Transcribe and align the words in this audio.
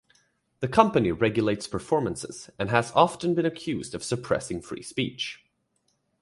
The 0.61 0.67
company 0.67 1.11
regulates 1.11 1.67
performances, 1.67 2.49
and 2.57 2.71
has 2.71 2.91
often 2.95 3.35
been 3.35 3.45
accused 3.45 3.93
of 3.93 4.03
suppressing 4.03 4.59
free 4.59 4.81
speech. 4.81 5.45